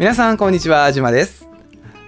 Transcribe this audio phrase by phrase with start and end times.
[0.00, 1.46] 皆さんこんにちは、じまです。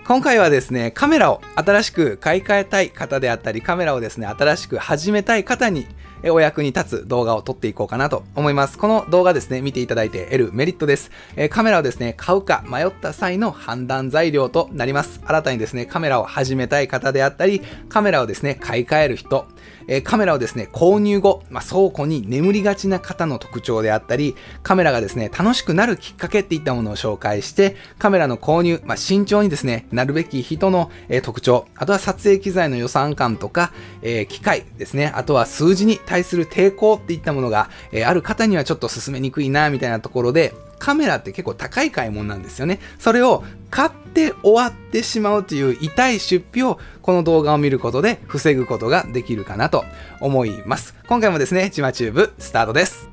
[0.07, 5.87] 今回はですね、カメラを新しく買い替えたい方であったり、カメラをですね、新しく始めたい方に
[6.31, 8.79] お役に立つ動画を撮っていこうかなと思います。
[8.79, 11.11] この動画ですね、見ていただいて得るメリットです。
[11.37, 15.21] えカメラをですね、買うか迷った際の判断材料となります。
[15.27, 19.47] 新たにですね、カメラを始めたい方であったり、カメラをですね、買い替える人、
[19.89, 33.73] えカメラをですね、購入後、まあ、倉庫に眠りがちな方の特徴であったり、カメラがですね、楽しくなるきっかけっていったものを紹介して、カメラの購入、まあ、慎重にですね、なるべき人の、えー特徴、あとは撮影機材の予算感とか、
[34.03, 42.81] えー機械ですね、あとは数字に対する抵抗っていったものが、えある方にはちょっと進めにくいな、みたいなところで、カメラって結構高い買い物なんですよね。
[42.99, 49.85] それを買って終わってしまうという痛い出費をこの動画を見ることで防ぐことができるかなと
[50.21, 50.97] 思います。
[51.07, 53.09] 今回もですね、チマチューブスタートです。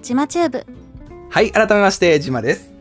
[0.00, 0.64] ジマチューブ
[1.30, 2.77] はい、改めまして、ジマです。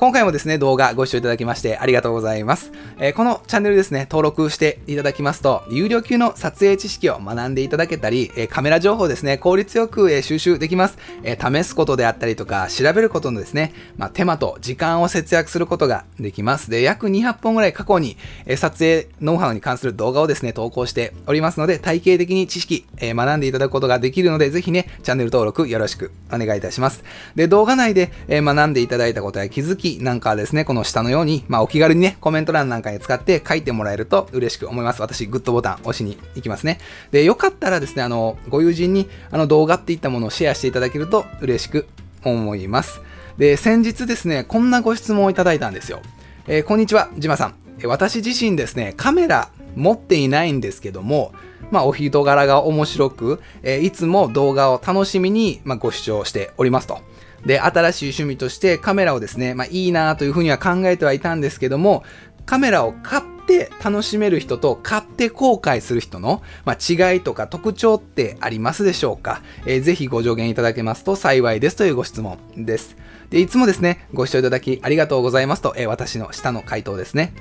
[0.00, 2.72] 今回もですね、動画ご視聴いただきましてありがとうございます。
[2.98, 10.96] えーこのチャンネルですね、登録していただきますと、有料級の撮影知識を学んでいただけたり、えーカメラ情報ですね、効率よく、え収集できます。
[11.22, 16.70] え試すことであったりとか、調べることのですね、まあ、手間と時間を節約することができます。
[16.70, 27.04] で、約200本ぐらい過去に、え撮影ノウハウに関する動画をですね、投稿しておりますので、体系的に知識、え学んでいただくことができるので、ぜひね、チャンネル登録よろしくお願いいたします。
[27.34, 35.02] で、動画内で、え学んでいただいたことや気づきなんかですね、この下のように、まあ、お気軽にね、コメント欄なんかに使って書いてもらえると嬉しく思います。
[35.02, 36.78] 私、グッドボタン押しに行きますね。
[37.10, 41.86] で、よかったらですね、あの、ご友人に、あの、動画っていったものをシェアしていただけると嬉しく
[42.24, 43.00] 思います。
[43.38, 46.00] で、先日ですね、こんなご質問をいただいたんですよ。
[46.46, 47.54] えーこんにちは、ジマさん。
[47.84, 51.32] 私自身ですね、カメラ持っていないんですけども、
[51.70, 57.00] まあ、お人柄が面白く、えーいつも動画を楽しみに、まあ、ご視聴しておりますと。
[57.44, 62.04] で、新しい趣味としてカメラをですね、まあ、いいなというふうには考えてはいたんですけども、
[62.46, 72.96] カメラを買って楽しめる人と買って後悔する人の、まあ、違いとか特徴ってありますでしょうか、えーぜひご助言いただけますと幸いですというご質問です。
[73.30, 77.32] で、いつもですね、ご視聴いただきありがとうございますと、えー私の下の回答ですね。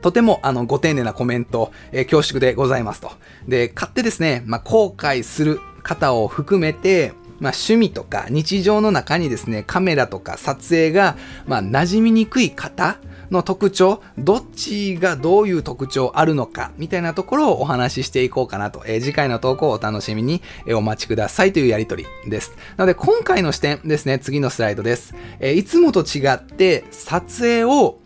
[0.00, 3.12] とてもあのご丁寧なコメント、えー恐縮でございますと。
[3.48, 7.12] で、買ってですね、まあ、後悔する方を含めて、
[7.44, 12.96] まあ、趣味とか日常の中にですね、カメラとか撮影が、まあ、馴染みにくい方
[13.30, 18.82] の特徴、どっちがどういう特徴あるのか、みたいなところをお話ししていこうかなと。
[18.86, 22.52] えー次回の投稿をお楽しみに、えーお待ちくださいというやりとりです。
[22.78, 25.14] なので、今回の視点ですね、次のスライドです。
[25.38, 27.98] えーいつもと違って、撮影を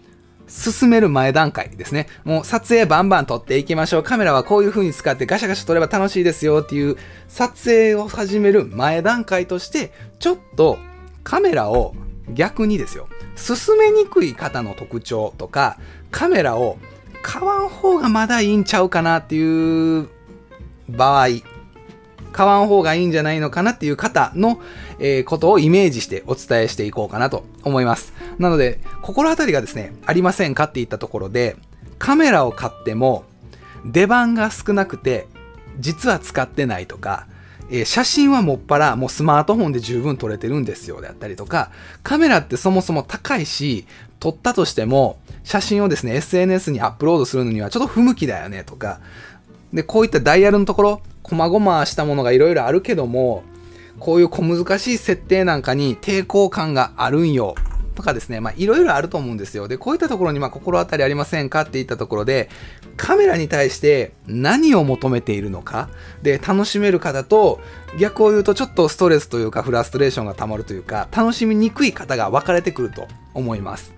[0.48, 2.09] 進める前段階ですね。
[2.25, 4.03] もう撮影バンバン撮っていきましょう。
[4.03, 6.97] カメラはこういう風に使ってガシャガシャ撮れば楽しいですよっていう
[7.28, 10.78] 撮影を始める前段階として、ちょっと
[11.22, 11.94] カメラを
[12.32, 15.78] 逆にですよ、進めにくい方の特徴とか、
[16.10, 16.78] カメラを
[17.22, 20.08] 買わん方がまだいいんちゃうかなっていう
[20.88, 21.28] 場合、
[22.32, 24.60] 買わん方がいいんじゃないのかなっていう方の、
[24.98, 28.12] えーことをイメージしてお伝えしていこうかなと思います。
[28.38, 31.56] なので、心当たりがですね、ありませんかっていったところで、
[31.98, 33.24] カメラを買っても
[33.84, 35.26] 出番が少なくて、
[35.78, 37.26] 実は使ってないとか、
[37.70, 41.70] えー写真はもっぱらもうスマートフォンで十分撮れてるんですよであったりとか、
[42.02, 43.86] カメラってそもそも高いし、
[44.20, 49.00] 撮ったとしても写真をですね、SNS にアップロードするのにはちょっと不向きだよねとか、
[49.72, 53.42] で、こういったダイヤルのところ、細々したものがいろいろあるけども、
[53.98, 57.54] こういう小難しい設定なんかに抵抗感があるんよ。
[57.94, 59.66] とかですね、まあいろいろあると思うんですよ。
[59.66, 61.62] で、こういったところにま心当たりありませんか？
[61.62, 62.48] っていったところで、
[62.96, 65.88] カメラに対して何を求めているのか、
[66.22, 67.58] で、楽しめる方と、
[67.98, 73.92] 逆を言うとちょっとストレスというかフラストレーションが溜まるというか、楽しみにくい方が分かれてくると思います。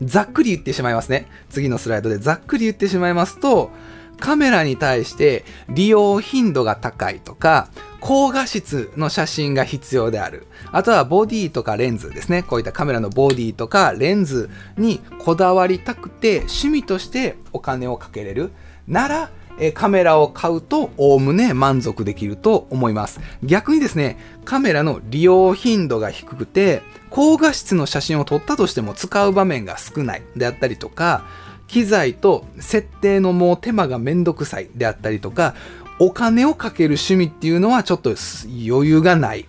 [0.00, 1.26] ざっくり言ってしまいますね。
[1.50, 3.70] 次のスライドでざっくり言ってしまいますと、
[4.18, 7.68] カメラに対して利用頻度が高いとか、
[8.00, 10.46] 高画質の写真が必要である。
[10.72, 12.42] あとはボディとかレンズですね。
[12.42, 18.52] こういったカメラのボディとかレンズにこだわりたくて趣味としてお金をかけれる
[18.86, 23.20] なら、えカメラを買うとおおむね満足できると思います。
[23.42, 31.24] 逆にですね、カメラの利用頻度が低くて、高画質の写真を撮ったとしても使う場面が少ないであったりとか、
[31.68, 35.54] 機材と設定のもう手間がめんどくさいであったりとか、
[35.98, 39.46] お金をかける趣味っていうのはちょっと余裕がない。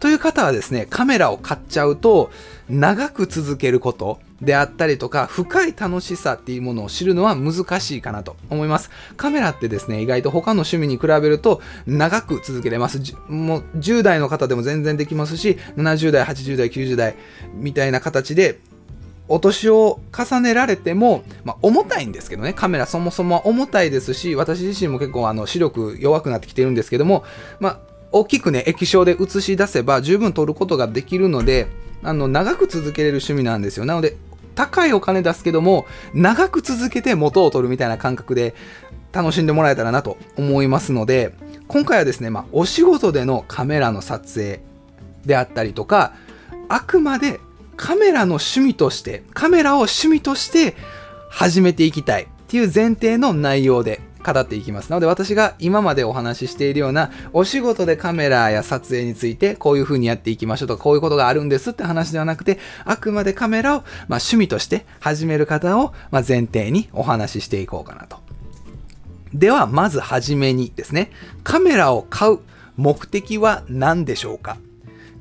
[0.00, 2.30] という方はですね、カメラを買っちゃうと、
[2.68, 12.98] 長く続けること、であったりとか深い楽しさっていうものを知るのは難しいかなと思いますカメラってですね意外と他の趣味に比べると長く続けれます
[13.28, 17.14] もう10代の方でも全然できますし70代80代90代
[17.54, 18.58] みたいな形で
[19.32, 27.24] お年を重ねられても、まあ、重たいんですけどね、カメラそもそも重たいですし、私自身も結構あの視力弱くなってきてるんですけども、
[27.58, 27.78] まあ、
[28.12, 31.66] 大きくね、液晶で映し出せば十分撮ることができるので、
[32.02, 33.86] あの、長く続けれる趣味なんですよ。
[33.86, 34.18] なので、
[34.54, 38.54] 高いお金出すけども、長く続けて元を取るみたいな感覚で
[39.14, 41.32] 楽しんでもらえたらなと思いますので、
[41.68, 44.60] 今回はですね、まあ、お仕事でのカメラの撮影
[45.24, 46.12] であったりとか、
[46.68, 47.40] あくまで
[47.76, 50.76] カメラの趣味として、カメラを趣味として
[51.30, 54.90] 始めていきたいっていう前提の内容で語っていきます。
[54.90, 68.18] なので私が今までお話ししているようなお仕事でカメラや撮影についてこういう風にやっていきましょうとかこういうことがあるんですって話ではなくてあくまでカメラをま趣味として始める方をま前提にお話ししていこうかなと。
[69.34, 71.10] ではまずはじめにですね
[71.42, 72.38] カメラを買う
[72.76, 74.56] 目的は何でしょうか？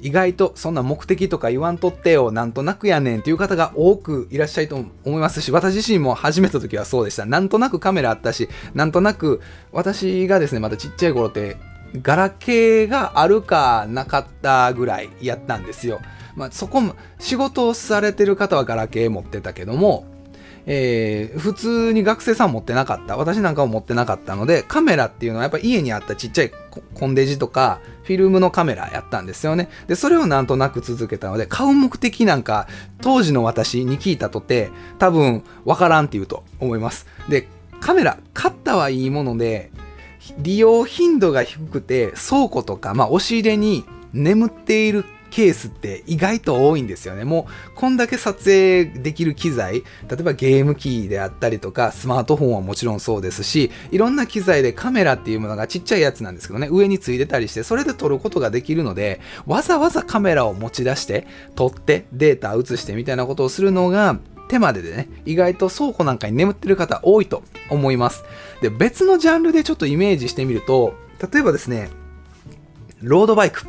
[0.02, 7.26] 意外とそんな目的とか言わんとってよ、なんとなくやねんっていう方が多くいらっしゃると思いますし、私自身も始めた時はそうでした。
[7.26, 11.58] なんとなくカメラあったし、なんとなく私がですね、まだちっちゃい頃って、
[12.02, 16.00] ガラケーがあるかなかったぐらいやったんですよ。
[16.36, 20.06] まあ、そこも、仕事をされてる方はガラケー持ってたけども、
[20.66, 23.18] えー、普通に学生さん持ってなかった。
[23.18, 26.52] 私なんかも持ってなかったので、カメラっていうのはやっぱ家にあったちっちゃい
[26.94, 29.70] コンデジとか、フィルムのカメラやったんですよね。
[29.88, 32.68] で、それをなんとなく続けたので、買う目的なんか、
[33.02, 34.70] 当時の私に聞いたとて、
[35.00, 37.08] 多分、わからんって言うと思います。
[37.30, 37.48] で、
[37.80, 39.72] カメラ、買ったはいいもので、
[40.38, 47.24] 利用頻度が低くて、倉庫とか、まあ、押し入れに眠っているケースって意外と多いんですよね。
[47.24, 61.26] もう、こんだけ撮影できる機材、例えばゲーム機であったりとか、スマートフォンはもちろんそうですし、いろんな機材でカメラっていうものがちっちゃいやつなんですけどね、上についてたりして、それで撮ることができるので、わざわざカメラを持ち出して、
[61.56, 64.20] 撮ってデータ写してみたいなことをするのが、
[64.52, 68.26] 手まででね、意外と倉庫なんかに眠ってる方多いと思います。
[68.62, 70.94] で、別のジャンルでちょっとイメージしてみると、
[71.32, 71.90] 例えばですね、
[73.02, 73.62] ロードバイク。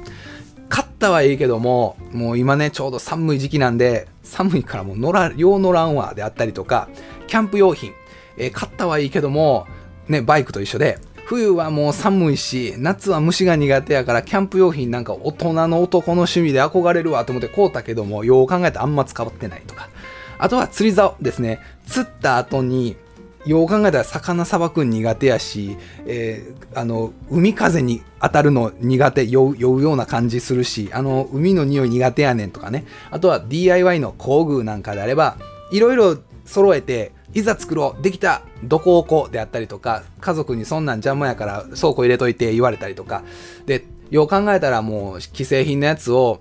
[0.73, 6.89] 買ったはいいけども、もう今ね、ちょうど寒い時期なんで、寒いからもう乗ら、用乗らんわであったりとか、
[7.27, 7.93] キャンプ用品、
[8.39, 9.67] えー、買ったはいいけども、
[10.09, 19.91] ね、バイクと一緒で、冬はもう寒いし、夏は虫が苦手やから、キャンプ用品なんか大人の男の趣味で憧れるわと思って買うたけども、よう考えたらあんま使ってないとか。
[20.39, 21.61] あとは釣り竿ですね。
[21.87, 22.97] 釣った後に、
[23.45, 32.85] よう考えたら魚さばくん苦手やし、えー、あの海風に当たるの苦手酔う酔うような感じするしあの海の匂い苦手やねんとかね。
[33.11, 35.37] あとは DIY の工具なんかであれば
[35.73, 43.23] いろいろ揃えていざ作ろうできたどこ置こうであったりとか家族にそんなん邪魔やから倉庫入れといて言われたりとか。
[43.67, 46.41] でよう考えたらもう既製品のやつを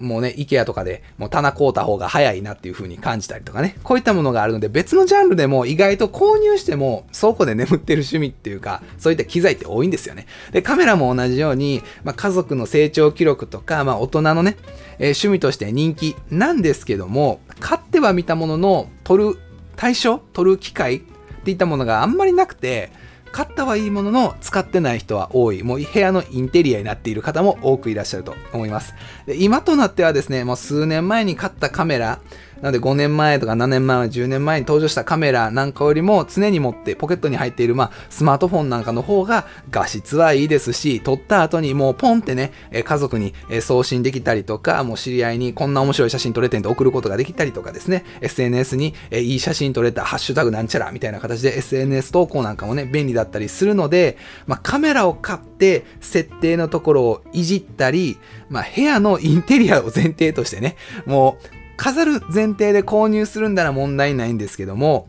[0.00, 10.26] もうね、IKEA とかでもう棚買うた方が早いなっていう風に感じたりとかね、こういったものがあるので別のジャンルでも意外と購入しても倉庫で眠ってる趣味っていうか、そういった機材って多いんですよね。
[10.52, 14.56] で、カメラも同じように、まあ、家族の成長記録とか、まあ、大人のね、
[14.98, 19.38] えー、趣味として人気なんですけども、買っては見たものの撮る
[19.76, 21.00] 対象、撮る機会っ
[21.44, 22.90] ていったものがあんまりなくて、
[23.34, 25.64] 買ったはいいものの使ってない人は多い。
[25.64, 28.94] もう部屋のインテリアになっている方も多くいらっしゃると思います。
[29.26, 32.20] で今となってはですね、もう数年前に買ったカメラ、
[32.60, 42.52] なので5年前とか7年前、10年前に登場したカメラなんかよりも常に持ってポケットに入っている、まあ、スマートフォンなんかの方が画質はいいですし、撮った後にもうポンってね、
[42.84, 58.18] 家族に送信できたりとか、もう知り合いにこんな面白い写真撮れてんって送ることができたりとかですね、SNS にいい写真撮れた、ハッシュタグなんちゃらみたいな形で SNS 投稿なんかもね、便利だったりするので、まあ、カメラを買って設定のところをいじったり、
[58.48, 65.08] まあ、部屋のインテリアを前提としてね、もう飾る前提で購入するんなら問題ないんですけども、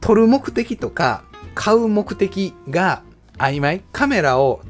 [0.00, 1.24] 撮る目的とか
[1.54, 3.02] 買う目的が
[3.38, 4.60] 曖昧カメラを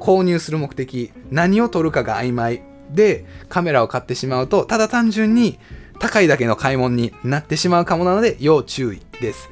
[0.00, 5.58] 購入する目的何を撮るかが曖昧でカメラを買ってしまうとただ単純に
[6.00, 9.48] 高いだけの買い物になってしまうかもなので要注意です。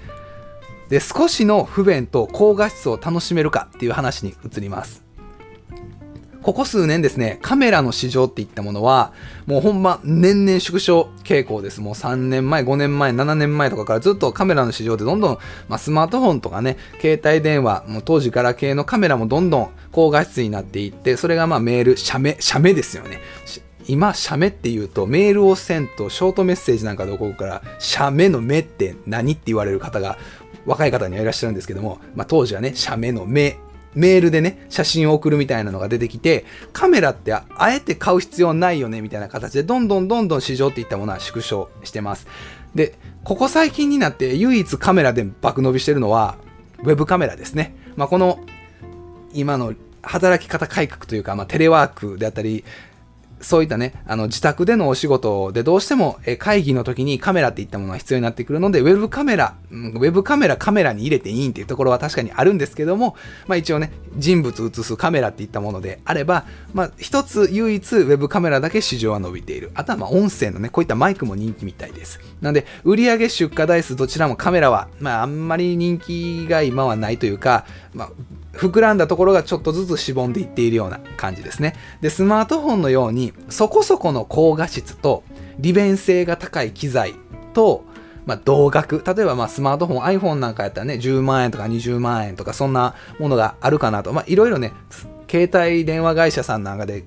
[0.89, 5.05] で少しの不便と高画質を楽しめるかっていう話に移ります。
[6.43, 9.13] ここ数年ですね、カメラの市場っていったものは、
[9.47, 11.83] もうほんま年々縮小傾向です。
[11.83, 23.21] もう3年前、5年前、7年前とかからずっとカメラの市場でどんどん、まあ、スマートフォンとかね、携帯電話、もう当時から系のカメラもどんどん高画質になっていって、それがまあメール、写メ、写メですよね。
[23.87, 30.17] 今、写メって言うと、メールをせんと、ショートメッセージなんかで送るから、写メの目って何って言われる方が、
[30.65, 33.59] 若い方にはいらっしゃるんですけども、まあ、当時はね、写メの目、
[33.95, 42.27] メールでね、写真を送るみたいなのが出てきて、カメラってあえて買う必要ないよね、みたいな形で、どんどんどんどん市場っていったものは縮小してます。
[42.75, 42.95] で、
[43.25, 46.37] ここ最近になって唯一カメラで爆伸びしてるのは、
[46.83, 47.75] ウェブカメラですね。
[47.97, 48.41] まあ、この、
[49.33, 52.65] 今の働き方改革というか、まあ、テレワークであったり、
[53.41, 63.17] そういったね、あの自宅でのお仕事でどうしても会議の時にカメラっていったものが必要になってくるので、ウェブカメラ、ウェブカメラカメラに入れていいんっていうところは確かにあるんですけども、
[63.47, 66.45] まあ一応ね、人物映すカメラっていったものであれば、
[66.75, 69.71] まあ一つ唯一ウェブカメラだけ市場は伸びている。
[69.75, 72.21] あとはまあ音声のね、こういったマイクも人気みたいです。
[72.41, 78.11] なので、売上出荷台数どちらもカメラは、まああんまり人気が今はないというか、まあ
[78.53, 81.75] 膨らんだところがちょっとずつしぼんでいっているような感じですね。
[82.01, 85.23] で、スマートフォンのようにそこそこの高画質と
[85.59, 87.15] 利便性が高い機材
[87.53, 87.85] と、
[88.27, 89.03] まあ、同額。
[89.07, 94.13] 例えばまあスマートフォン、iPhone なんかやったらね、10万円とか20万円とかそんなものがあるかなと。
[94.13, 94.73] まあいろいろね、
[95.29, 97.05] 携帯電話会社さんなんかで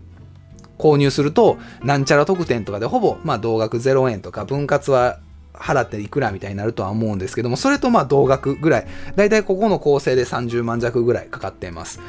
[0.77, 5.19] 購入すると、なんちゃら特典とかでほぼ、まあ、同額0円とか、分割は
[5.53, 11.99] 払っていくらみたいになるとは思うんですけども、それとまあ同額ぐらい、だいたいここの構成で30万弱ぐらいかかっています。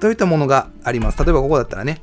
[0.00, 1.18] といったものがあります。
[1.22, 2.02] 例えばここだったらね、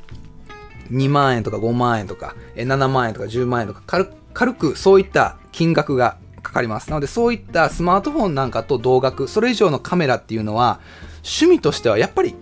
[0.91, 6.89] 2万円とか5万円とか、7万円とか10万円とか軽、軽くそういった金額がかかります。
[6.89, 10.79] なのでそういったスマートフォンなんかと同額、それ以上のカメラっていうのは、
[11.24, 12.36] 趣味としてはやっぱり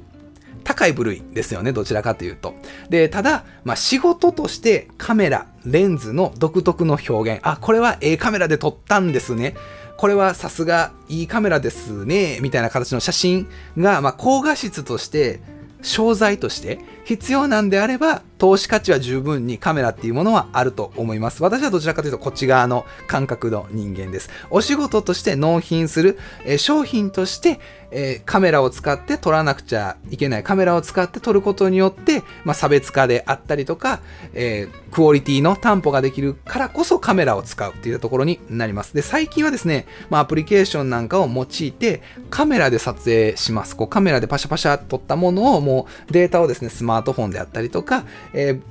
[0.79, 2.55] 高い部類ですよね、どちらかというと。
[2.89, 9.55] で、ただ、まあ、仕事としてカメラ、レンズの独特の表現、あ、これはええカメラで撮ったんですね。
[9.97, 15.41] これはさすがいいカメラですね、みたいな形の写真が、まあ、高画質として
[15.81, 21.43] 商材として必要なんであれば、投資価値は十分にカメラっていうものはあると思います。
[21.43, 24.29] 私はどちらかというとこっち側の感覚の人間です。
[24.49, 27.59] お仕事として納品する、えー、商品として、
[27.91, 30.43] えー、カメラを使って撮らなくちゃいけない。
[30.43, 33.99] カメラを使って撮ることによって、まあ、差別化であったりとか、
[34.33, 38.93] えー、クオリティの担保ができるからこそカメラを使うっていうところになります。
[38.93, 43.75] で、最近はですね、まあ、アプリケーションなんかを用いて、カメラで撮影します。
[43.75, 48.61] こうカメラでパシャパシャ撮ったものをもうデータをですね、スマートフォンであったりとか、えー、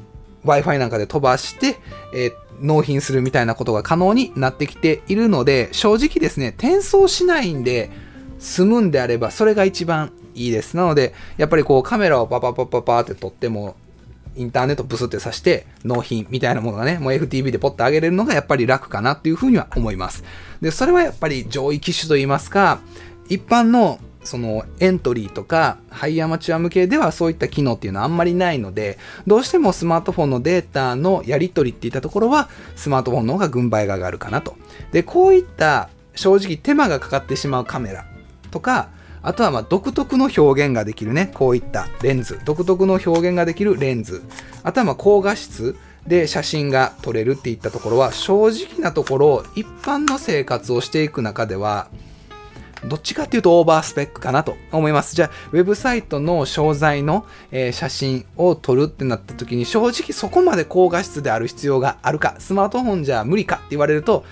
[0.45, 1.77] Wi-Fi なんかで飛ばして、
[2.15, 7.91] えー、納品するみたいなことが可能になってきているので、正直ですね、転送しないんで、
[8.39, 10.77] 済むんであれば、それが一番いいです。
[10.77, 13.77] なので、やっぱりこうカメラをパパパパパって撮っても、
[14.37, 20.23] インターネットブスって挿して納品みたいなものがね、もう FTV でポッと上げれるのがやっぱり楽かなっていうふうには思います。
[20.61, 22.79] で、それはやっぱり上位機種といいますか、
[23.29, 23.99] 一般の
[24.29, 34.57] そのエントリーとかハイアマチュア向けではそういった機能っていうのはあんまりないので、どうしてもスマートフォンのデータのやり取りっていったところはスマートフォンの方が軍配が上がるかなと。
[34.93, 38.05] で、こういった正直手間がかかってしまうカメラ
[38.51, 38.91] とか、
[39.23, 44.23] あとはま独特の表現ができるね、こういったレンズ、独特の表現ができるレンズ、
[44.63, 45.75] あとはま高画質。
[46.07, 51.89] で写真が撮れるっていったところは正直なところ一般の生活をしていく中では
[52.85, 55.15] どっちかっていうとオーバースペックかなと思います。
[55.17, 64.25] じゃあ、ウェブサイトの商材の、えー、写真を撮るってなった時に、正直そこまで高画質である必要があるか、スマートフォンじゃ無理かって言われると、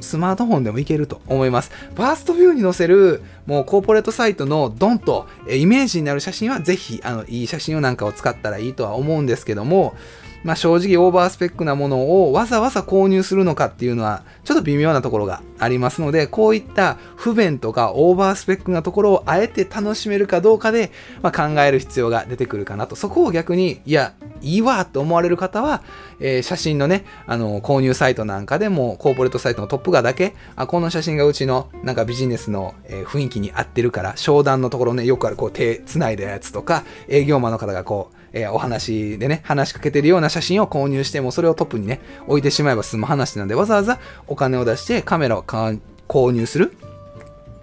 [0.00, 1.70] スマートフォンでもいけると思います。
[1.94, 9.94] ファーストビューに載せる、もうコーポレートサイトのドンと、え、イメージになる写真はぜひ、あの、いい写真をなんかを使ったらいいとは思うんですけども、
[10.42, 20.90] まあ、正直オーバースペックなものをわざわざ購入するのかっていうのはちょっと微妙なところがありますのでこういった不便とかオーバースペックなところをあえて楽しめるかどうかで、
[21.22, 22.96] まあ、考える必要が出てくるかなと。
[22.96, 25.82] そこを逆にいやいいわと思われる方は、
[26.18, 46.72] えー、写真のねあの購入サイトなんかでもコーポレートサイトのトップ画だけあこの写真がうちのなんかビジネスの、えー、雰囲気に合ってるから商談のところねよくあるこう手つないだやつとか営業マンの方がこうえー、お話でね、話しかけてるような写真を購入しても、それをトップにね、置いてしまえば済む話なんで、わざわざお金を出してカメラを購入する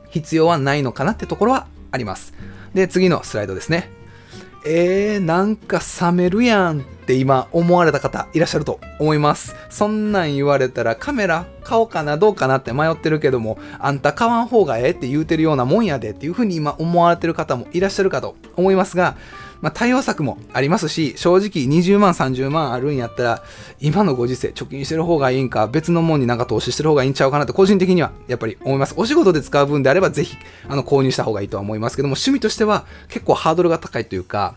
[0.09, 2.33] 必要はないのかなってところはあります。
[2.73, 3.89] で、次のスライドですね。
[4.65, 9.55] えー、なんか冷めるやんって今思われた方いらっしゃると思います。
[9.69, 19.15] そんなん言われたらカメラ買おうかなどうかなって迷ってるけども、あんた買わん方がええって言うてるようなもんやでっていうふうに今思われてる方もいらっしゃるかと思いますが、
[19.61, 23.43] まあ、対応策もありますし、正直20万、30万あるんやったら、
[23.79, 28.93] 今のご時世、貯金してる方がいいんか、別のもんになんか投資してる方がいいんちゃうかなって個人的にはやっぱり思います。
[28.97, 30.37] お仕事で使う分であれば、ぜひ、
[30.67, 34.55] あの、購入した方がいいとは思いますけども、趣味としては結構ハードルが高いというか、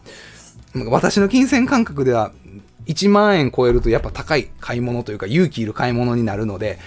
[0.88, 2.32] 私の金銭感覚では、
[2.86, 6.78] 1万円超えるとやっぱ高い買い物というか勇気いる買い物になるので、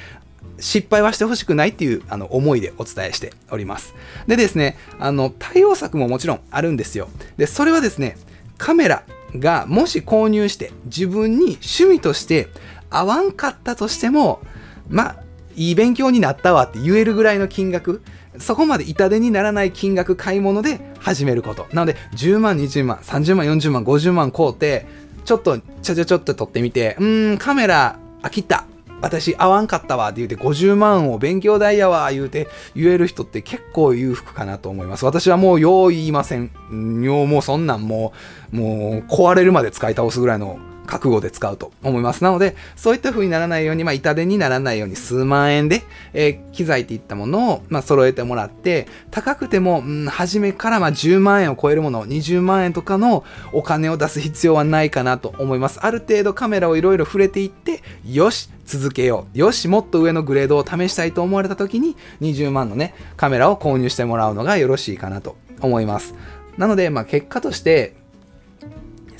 [0.60, 3.94] 失敗はしてほしくないっていうあの思いでお伝えしております。
[4.28, 7.10] でですね、あの対応策ももちろんあるんですよ。
[7.38, 8.18] で、それはですね、
[8.58, 9.04] カメラ
[9.38, 12.48] がもし購入して自分に趣味として
[12.90, 14.42] 合わんかったとしても、
[14.90, 15.16] まあ、
[15.56, 18.02] いい勉強になったわって言えるぐらいの金額、
[18.38, 21.68] そこまで痛手にならない金額買い物で始めること。
[21.74, 24.86] なので、10万、20万、30万、40万、50万買うて、
[25.26, 28.66] ちょっと、ちょちょちょっと撮ってみて、うーん、カメラ飽きた。
[29.04, 35.04] 私合わんかったわって言うて50万を勉強代やわ言うて言える人って結構裕福かなと思います。
[35.04, 36.52] 私はもうよう言いません。
[37.04, 38.14] ようもうそんなんも
[38.54, 42.24] う、もう壊れるまで使い倒すぐらいの覚悟で使うと思います。
[42.24, 55.80] なので、そういった風にならないように、まあ、痛手にならないように数万円で、えー、機材っていったものを、まあ、揃えてもらって、高くても、うん、初めからまあ10万円を超えるもの、20万円とかのお金を出す必要はないかなと思います。
[55.82, 59.38] ある程度カメラをいろいろ触れていって、よし、続けよう。
[59.38, 66.16] よし、もっと上のグレードを試したいと思われた時に、20万のね、カメラを購入してもらうのがよろしいかなと思います。
[66.58, 67.96] なので、まあ、結果として、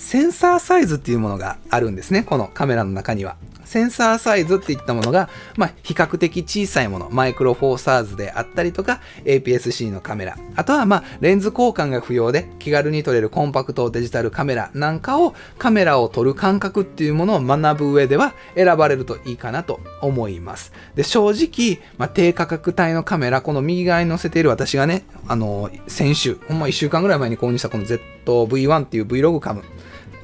[0.04, 2.24] センサーサイズっていうものがあるんですね。
[2.24, 3.38] このカメラの中には。
[3.64, 20.74] センサーサイズっていったものが、まあ、比較的小さいもの、マイクロフォーサーズであったりとか、APS-C のカメラ、あとは、まあ、レンズ交換が不要で気軽に撮れるコンパクトデジタルカメラなんかを、カメラを撮る感覚っていうものを学ぶ上では選ばれるといいかなと思います。
[20.96, 29.64] で、正直、まあ、低価格帯のカメラ、この右側に載せている私がね、あの、先週、ほんま1週間ぐらい前に購入したこの ZV-1 っていう Vlog カム、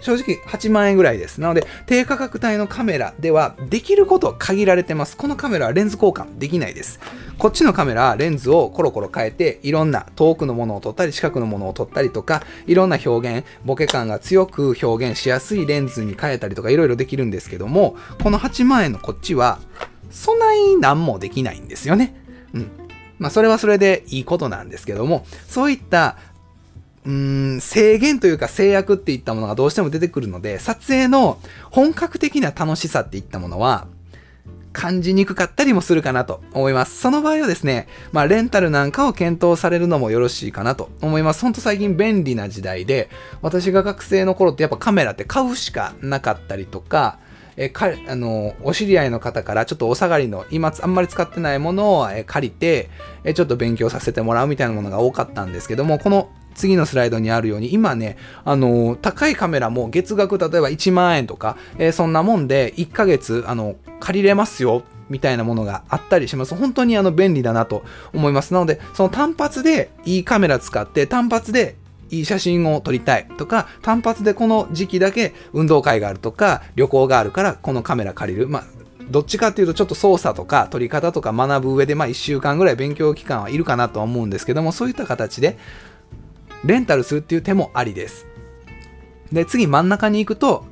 [0.01, 1.41] 正直8万円ぐらいです。
[1.41, 5.17] なので、低価格帯のカメラではできること限られてます。
[5.17, 6.99] このカメラはレンズ交換できないです。
[7.37, 19.59] こっちのカメラはレンズをコロコロ変えて、いろんな遠くのものを撮ったり、近くのものを撮ったりとか、いろんな表現、ボケ感が強く表現しやすいレンズに変えたりとか、いろいろできるんですけども、この8万円のこっちは、
[20.11, 22.15] そんなに何もできないんですよね。
[22.53, 22.71] うん。
[23.19, 26.17] まあ、それはそれでいいことなんですけども、そういった
[27.09, 31.39] うーん、制限というか制約っていったものがどうしても出てくるので、撮影の
[31.71, 33.87] 本格的な楽しさっていったものは、
[34.71, 36.99] 感じにくかったりもするかなと思います。
[36.99, 41.41] その場合はですね、まあ、レンタルなんかを検討されるのもよろしいかなと思います。
[41.41, 43.09] ほんと最近便利な時代で、
[43.41, 47.17] 私が学生の頃ってやっぱカメラって買うしかなかったりとか、
[47.57, 52.89] えかあのお知り合いの方からちょっとお下がりの今あんまり使ってないものをえ借りて
[53.25, 64.83] えちょっと勉強させてもらうみたいなものが多かったんですけどもこの次のスライドにあるように、今ね、あの高いカメラも月額例えば1万円とか、えー、そんなもんで1ヶ月、あの、借りれますよ。
[65.09, 66.53] みたいなものがあったりします。
[66.53, 68.53] 本当にあの便利だなと思います。
[68.53, 71.77] なので、その単発でいいカメラ使って単発で
[72.11, 78.47] いい写真を撮りたいとか、単発でこの時期だけ運動会があるとか、旅行があるからこのカメラ借りる。
[78.47, 78.63] まあ、
[79.09, 85.57] どっちかっていうとちょっと操作とか撮り方とか学ぶ上で、まあ1週間ぐらい勉強期間はいるかなとは思うんですけども、そういった形で、
[86.65, 88.25] レンタルするっていう手もありです。
[89.31, 90.65] で、次真ん中に行くと、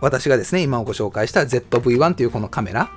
[0.00, 2.90] 私がですね、今ご紹介した ZV-1 というこのカメラ。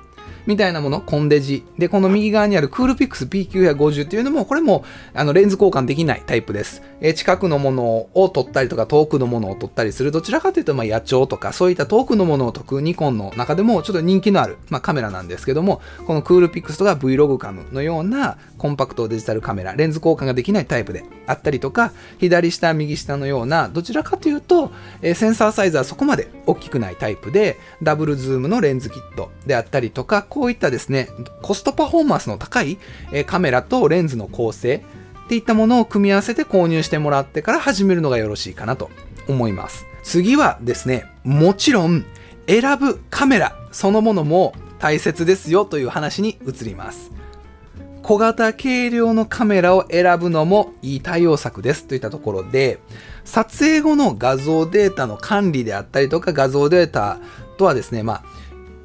[0.46, 1.64] みたいなもの、コンデジ。
[1.78, 6.82] で、この右側にあるクールピックス P950 っていうのも、これもあのレンズ交換できないタイプです。
[7.00, 10.12] え近くのものを撮ったりとか、遠くのものを撮ったりする。
[10.12, 31.10] どちらかというと、まあ、野鳥とか、そういった遠くのものを撮くニコンの中でも、ちょっと人気のある、まあ、カメラなんですけども、このクールピックスとか Vlog カムのようなコンパクトデジタルカメラ、レンズ交換ができないタイプであったりとか、左下、右下のような、どちらかというと、えセンサーサイズはそこまで大きくないタイプで、ダブルズームのレンズキットであったりとか、こういったですね、
[31.42, 32.78] コストパフォーマンスの高い、
[33.26, 34.82] カメラとレンズの構成
[35.26, 38.90] っていったものを組み合わせて購入してもらってから始めるのがよろしいかなと
[39.28, 39.84] 思います。
[40.02, 42.06] 次はですね、もちろん
[42.46, 47.10] 選ぶカメラそのものも大切ですよという話に移ります。
[48.02, 52.78] 小型軽量のカメラを選ぶのもいい対応策ですといったところで、
[53.24, 57.18] 撮影後の画像データの管理であったりとか画像データ
[57.58, 58.24] とはですね、まあ、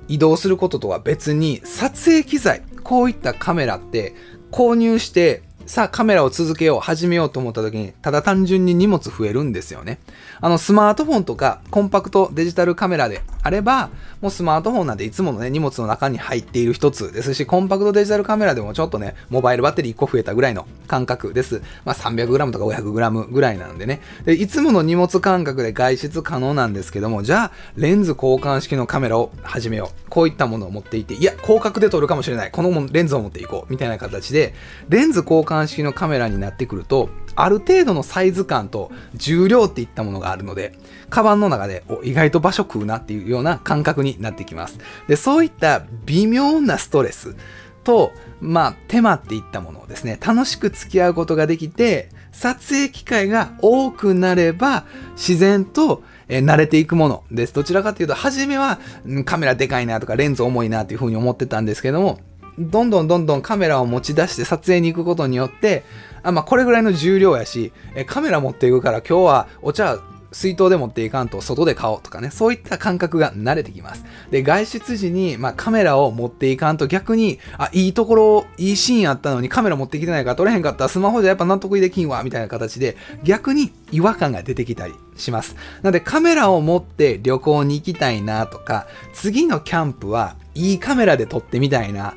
[0.08, 4.14] 移動することとは別に撮影機材、こういったカメラって
[4.52, 9.98] 購入してさあカメラを続けよう、始めようと思った時に、ただ単純に荷物増えるんですよね。
[10.42, 13.90] あの、スマートフォンとかコンパクトデジタルカメラであれば、
[14.22, 21.62] もうスマートフォンなんていつものね、荷物の中に入っている一つですし、コンパクトデジタルカメラでもちょっとね、モバイルバッテリー1個増えたぐらいの感覚です。
[21.86, 24.02] まあ 300g とか 500g ぐらいなのでね。
[24.26, 30.10] で、いつもの荷物感覚で外出可能なんですけども、じゃあ、レンズ交換式のカメラを始めよう。
[30.10, 32.52] こういったものを持っていて、いや、広角で撮るかもしれない。
[32.52, 33.72] このレンズを持っていこう。
[33.72, 34.54] みたいな形で、
[34.90, 40.74] レンズ交換式のカメラになってくると、ある程度のサイズ感と重量っていったものがあるので、
[41.10, 44.80] カバンの中で意外と場所食うなっていうような感覚になってきます。
[45.08, 47.36] で、そういった微妙なストレス
[47.84, 57.54] と、まあ、手間っていったものをですね、楽しく付き合うことができて、撮影機会が多くなれば、自然とえ慣れていくものです。
[57.54, 58.80] どちらかというと、初めは、
[59.26, 62.20] カメラでかいなとか、レンズ重いなっていうふうに思ってたんですけども、
[62.58, 65.84] どんどんどんどんカメラを持ち出して撮影に行くことによって、
[66.26, 70.00] あまあ、これぐらいの重量やし、えカメラ持っていくから今日はお茶
[70.36, 74.04] 水筒で持っていかんと外で買おうとかね、そういった感覚が慣れてきます。
[74.32, 85.56] で、外出時に、まあ、カメラを持っていかんと逆に、あ、いいところ、いいシーンあったのにカメラ持ってきてないから撮れへんかったらスマホじゃやっぱ納得できんわ、みたいな形で、逆に違和感が出てきたりします。
[85.84, 92.14] なのでカメラを持って旅行に行きたいなとか、次のキャンプはいいカメラで撮ってみたいな、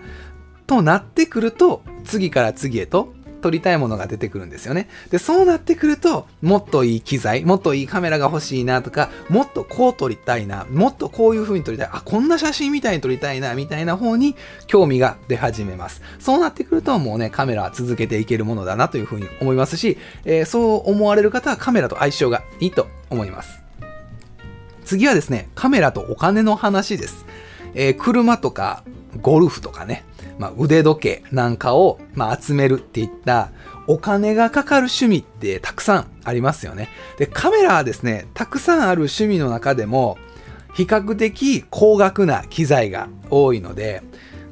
[0.66, 4.88] となってくると、次から次へと撮りたいものが出てくるんですよね。
[5.10, 16.02] で、そうなってくると、もっといい機材、もっといいカメラが欲しいなとか、もっとこう撮りたいな、もっとこういう風に撮りたい、あ、こんな写真みたいに撮りたいな、みたいな方に興味が出始めます。
[16.18, 23.62] そうなってくると、もうね、カメラは続けていけるものだなという風に思いますし、えー、そう思われる方はカメラと相性がいいと思います。
[24.84, 27.26] 次はですね、カメラとお金の話です。
[27.74, 28.82] えー、車とか
[29.20, 30.04] ゴルフとかね、
[30.38, 33.50] まあ、腕時計なんかを、まあ、集めるっていった
[33.86, 36.88] お金がかかる趣味ってたくさんありますよね。
[37.18, 40.18] で、カメラはですね、たくさんある趣味の中でも
[40.74, 44.02] 比較的高額な機材が多いので、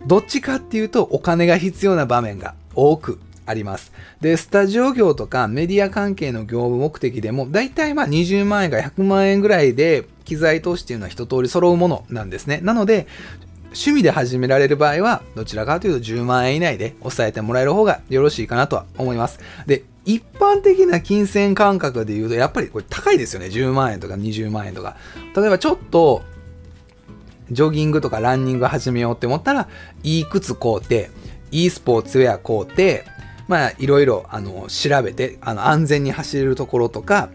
[0.06, 3.92] どっちかっていうとお金が必要な場面が多くあります。
[4.20, 12.60] で、スタジオ業とかメディア関係の業務目的でも、だいたいまあ20万円か100万円ぐらいで機材投資っていうのは一通り揃うものなんですね。
[12.62, 13.06] なので、
[13.66, 19.38] 趣味で始められる場合は、どちらかというと10万円以内で抑えてもらえる方がよろしいかなとは思います。
[19.66, 23.46] で、一般的な金銭感覚で言うと、やっぱりこれ高いですよね。
[23.46, 24.96] 10万円とか20万円とか。
[25.34, 26.22] 例えばちょっと、
[27.50, 29.68] ジョギングとかランニング始めようって思ったら、
[30.02, 31.10] いい靴買うて、
[31.50, 33.04] いいスポーツウェア買うて、
[33.48, 37.30] まあ、いろいろ、あの、調べて、あの、安全に走れるところとか、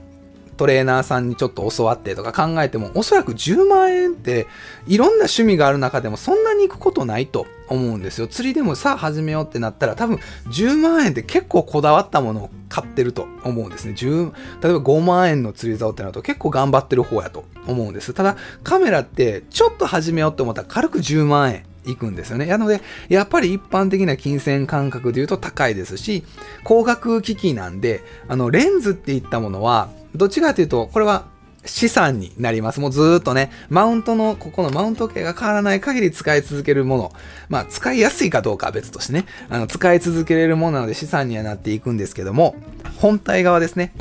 [0.62, 4.45] トレーナーさんにちょっと教わってとか考えても、おそらく10万円って
[4.86, 8.28] いろんな趣味がある中でもそんなに行くことないと思うんですよ。
[8.28, 10.19] 釣りでもさあ始めようってなったら多分
[10.52, 13.95] 10万円って結構こだわったものを買ってると思うんですね。
[13.97, 18.13] 10例えば5万円の釣り竿ってなると結構頑張ってる方やと思うんです。
[18.13, 22.45] ただカメラってちょっと始めようって思ったら軽く10万円行くんですよね。
[22.45, 26.24] なので、やっぱり一般的な金銭感覚で言うと高いですし、
[26.60, 31.26] 光学機器なんで、あの、レンズっていったものは、どっちかというと、これは
[31.65, 32.80] 資産になります。
[32.80, 37.13] もうずっとね、マウントの、ここのマウント系が変わらない限り使い続けるもの。
[37.50, 42.56] まあ、使いやすいかどうかは別としてね、あの、使い続けれるものなので資産にはなっていくんですけども、
[42.97, 43.93] 本体側ですね。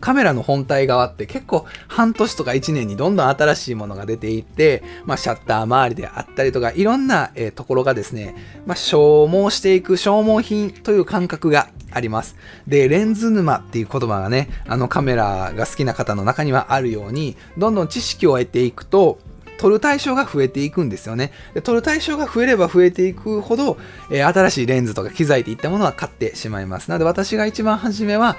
[0.00, 8.34] カメラの本体側って結構半年とか1年にどんどん新しいものが出ていって、まあ、シャッター周りであったりとか、いろんな、えー、ところがですね、
[8.66, 12.36] まあ、消耗していく消耗品という感覚があります。
[12.66, 19.18] で、レンズ沼っていう言葉がね、あのカメラが好きな方の中にはあるように、どんどん知識を得ていくと、
[19.58, 21.32] 取る対象が増えていくんですよね。
[21.52, 23.76] で取る対象が増えれば増えていくほど、
[24.10, 26.88] えー、新しいレンズとか機材といったものは買ってしまいます。
[26.88, 28.36] なので私が一番初めは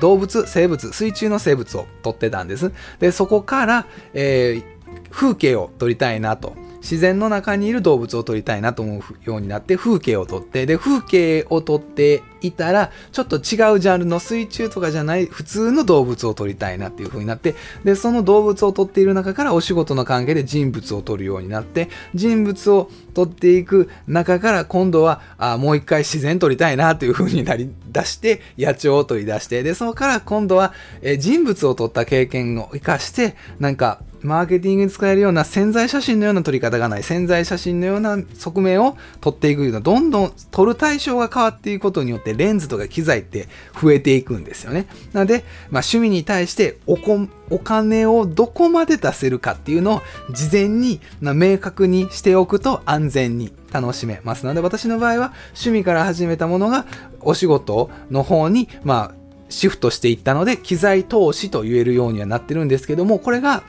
[0.00, 2.72] 動物、生物、水中の生物を撮ってたんです。
[2.98, 6.67] で、そこから、えー、風景を撮りたいなと。
[6.80, 13.42] 自然の中にいる動物を撮りたいなと思うようになって風景を撮ってで風景を撮っていたらちょっと違う
[13.80, 37.02] ジャンルの水中とかじゃない普通の動物を撮りたいなっていう風になってでその動物を撮っている中からお仕事の関係で人物を撮るようになって人物を撮っていく中から今度はあもう一回自然撮りたいなという風になり出して野鳥を撮り出してでそこから今度は、え人物を撮った経験を生かしてなんかマーケティングに使えるような潜在写真のような撮り方がない。
[37.02, 43.48] 潜在写真のような側面を撮っていくようなどんどん撮る対象が変わっていくことによってレンズとか機材って
[43.80, 44.86] 増えていくんですよね。
[45.12, 50.02] なので、まあ、趣味に対しておこお金をどこまで出せるかっていうのを
[50.32, 54.44] 事前に、まあ、明確にしておくと安全に楽しめます。
[54.44, 56.86] ので私の場合は趣味から始めたものが
[57.20, 63.62] お仕事の方にまあシフトしていったので機材投資と言えるようにはなってるんですけどもこれが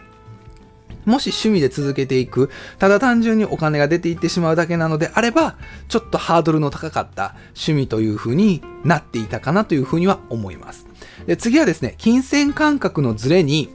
[1.09, 10.85] もし趣味で続けていく、ただ単純にお金が出ていってしまうだけなのであれば、ちょっとハードルの高かった趣味という風になっていたかなという風には思います。
[11.25, 13.69] で次はですね、金銭感覚のズレに、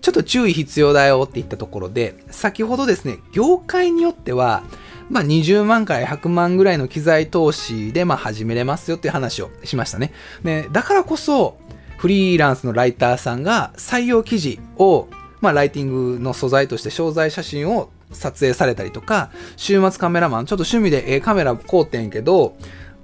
[0.00, 4.62] ちょっと注意必要だよって言ったところで、先ほどですね、業界によっては、
[5.10, 10.12] まあ、20万から100万ぐらいの機材投資でまあ始めれますよっていう話をしましたね。
[10.42, 11.58] で、だからこそ、
[11.98, 15.08] フリーランスのライターさんが採用記事を、
[15.44, 22.56] まあ、ライティングの素材として商材写真を撮影されたりとか、週末カメラマン、ちょっと趣味でえカメラ買うてんけど、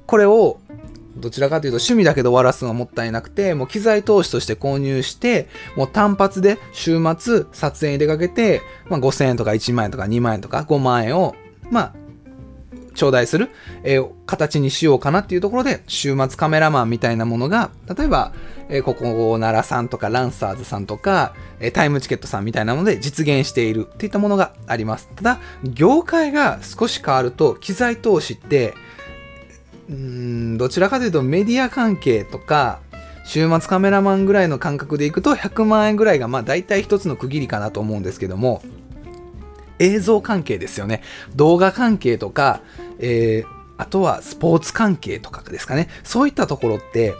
[0.06, 0.58] これを
[1.16, 11.34] どちらかというと趣味だけで終わらすのはもったいなくて、もう機材投資として購入して、もう単発で週末撮影に出かけて、まあ、5000円とか1万円とか2万円とか5万円を、
[11.70, 11.94] まあ、
[12.94, 13.50] 頂戴する、
[13.82, 18.32] えー、形にしようかなっていうところで、週末カメラマンみたいなものが、例えば、
[18.68, 25.08] えー、ここ奈良さんとかランサーズさんとか、え、タイムチケットさんみたいなので実現しているっていったものがあります。
[25.16, 28.74] ただ、業界が少し変わると、機材投資って、
[29.88, 32.80] うーん、どちらかというとメディア関係とか、
[33.24, 38.62] 週末カメラマンぐらいの感覚でいくと100万円ぐらいがまあ大体一つの区切りかなと思うんですけども、
[39.80, 41.02] 映像関係ですよね。
[41.34, 42.60] 動画関係とか、
[43.00, 45.88] えー、あとはスポーツ関係とかですかね。
[46.04, 47.14] そういったところって、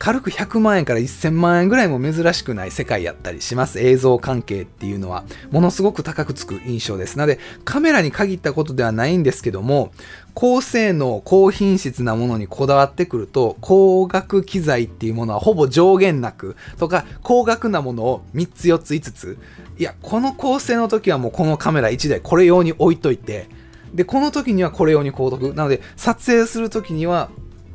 [0.00, 3.80] 軽く100万円から1000万円ぐらいも珍しくない世界やったりします。
[3.80, 7.18] 映像関係っていうのは、ものすごく高くつく印象です。
[7.18, 9.92] なので、カメラに限ったことではないんですけども、
[10.32, 19.38] 高性能、高品質なものにこだわってくると、高額機材っていうものはほぼ上限なく、とか、高額なものを3つ4つ5つ、
[19.78, 23.50] いや、この構成の時はもうこのカメラ1台これ用に置いといて、
[23.92, 25.52] で、この時にはこれ用に購読。
[25.54, 27.28] なので、撮影する時には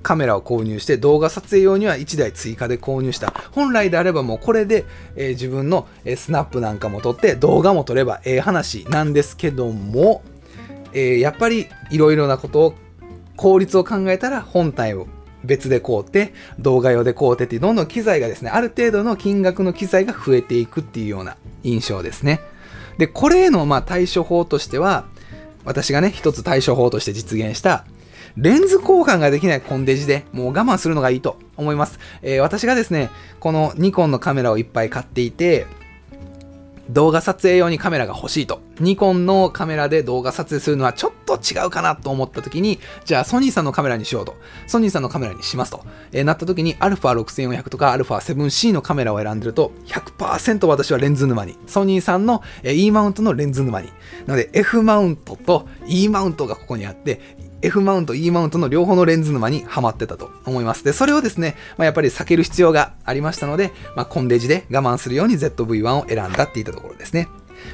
[0.05, 3.33] カメラを購入して動画撮影用には1台追加で購入した。
[3.51, 10.21] 本来であればもうこれで、えー、自分の、え、スナップなんかも撮って動画も撮ればええ話なんですけども、
[10.93, 12.73] え、やっぱりいろいろなことを
[13.35, 15.07] 効率を考えたら本体を
[15.43, 22.41] 別で買うて動画用で買うてってどんどん機材がですねある程度の金額の機材が増えていくっていうような印象ですね。
[22.99, 25.05] でこれへのま対処法としては
[25.63, 27.85] 私がね一つ対処法として実現した
[28.37, 31.99] レンズ交換ができないコンデジでもう我慢するのがいいと思います。
[32.21, 35.65] えー、私がですね、このニコンのカメラをいっぱい買っていて、
[36.89, 38.61] 動画撮影用にカメラが欲しいと。
[38.79, 44.35] ニコンのカメラで動画撮影するのはちょっと違うかなと思った時に、じゃあソニーさんのカメラにしようと。
[44.67, 45.83] ソニーさんのカメラにしますと。
[46.11, 51.57] えー、なった時に α6400 とか α7C のカメラを選んでると100%私はレンズ沼に。
[51.65, 53.87] ソニーさんの E マウントのレンズ沼に。
[54.27, 57.19] なので F マウントと E マウントがここにあって、
[57.65, 60.83] F マウント、E マウントの両方のレンズ沼にはまってたと思います。
[60.83, 67.27] で、それをですね、まあ、やっぱり避ける必要がありましたので、まあ、コンデジで我慢するように ZV-1 を選んだっていったところですね。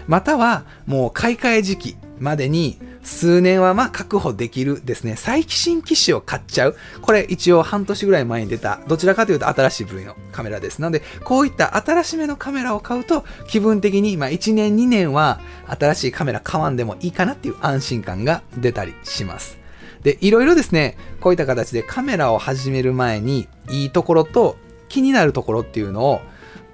[0.07, 5.15] または、もう買い替え時期までに数年はま確保できるですね。
[5.17, 6.75] 最新機種を買っちゃう。
[7.01, 10.79] これ一応半年ぐらい前に出た、どちらかというと新しい部類のカメラです。
[10.79, 19.60] なので、こういった新しめのカメラを買うと、気分的にまあ1年2年は新しいカメラ買わんでもいいかなっていう安心感が出たりします。
[20.03, 24.57] で、いろいろですね、こういった形でカメラを始める前に、いいところと
[24.89, 26.21] 気になるところっていうのを、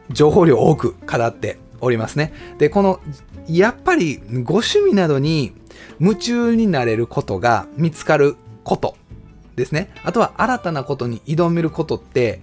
[0.09, 2.33] 情報量多く語っておりますね。
[2.57, 2.99] で、この、
[3.47, 5.53] やっぱりご趣味などに
[5.99, 8.95] 夢中になれることが見つかること
[9.55, 9.89] ですね。
[10.03, 12.41] あとは新たなことに挑めることって、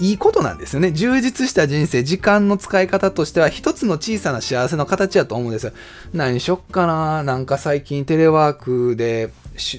[0.00, 0.90] いいことなんですよね。
[0.90, 5.72] 充実した人生、時間の使い方としては一つの小さな幸せの形やと思うんですよ。
[6.12, 9.30] 何しよっかななんか最近テレワークで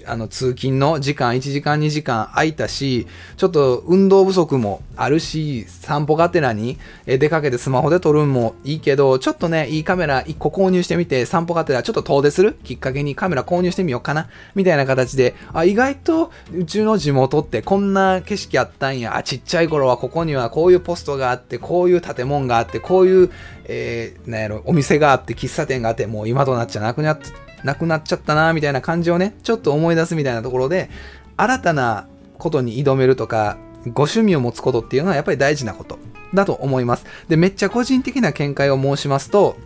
[0.05, 12.53] あの通勤の時間1時間2時間空いたしちょっと運動不足もあるし散歩がてらに出かけてスマホで撮るんもいいけどちょっとねいいカメラ1個購入してみて散歩がてらちょっと遠出する？
[12.63, 14.29] きっかけにカメラ購入してみようかな？
[14.55, 19.15] みたいな形であ意外とうちの地元ってこんな景色あったんや。
[19.17, 23.31] あちっちゃい頃はここにはこういうポストがあってこういう建物があってこういう、
[23.65, 30.89] えー、なんやろお店があって喫茶店があってもう今となっちゃなくなってなくなっちゃったなみたいな感じをね、ちょっと思い出すみたいなところで、
[31.35, 33.57] 新たなことに挑めるとか、
[33.93, 35.99] ご趣味を持つことっていうのはやっぱり大事なこと
[36.33, 37.05] だと思います。
[37.27, 39.57] で、めっちゃ個人的な見解を申しますと、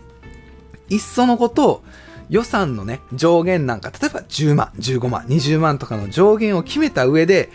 [0.88, 1.82] いっそのこと
[2.30, 7.50] 予算のね、上限なんか、例えば10万、15万、20万とかの上限を決めた上で、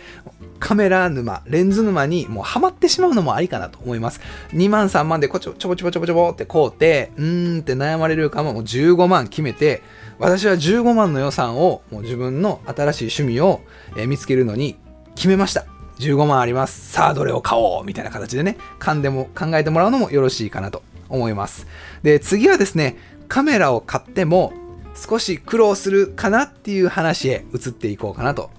[0.58, 4.20] カメラ沼、レンズ沼にもうハマってしまうのもありかなと思います。
[4.52, 9.82] 2万、3万でこちょちょぼちょぼちょぼちょぼってこうて、うーんって悩まれるかももう15万決めて、
[10.18, 13.60] 私は15万の予算をもう自分の新しい趣味を
[14.06, 14.76] 見つけるのに
[15.14, 15.66] 決めました。
[15.98, 16.92] 15万あります。
[16.92, 21.66] さあどれを買おうみたいな形でね、勘でも考えてもらうのもよろしいかなと思います。
[22.02, 22.96] で、次はですね、
[23.28, 24.52] カメラを買っても
[24.94, 28.50] 少し苦労するかなっていう話へ移っていこうかなと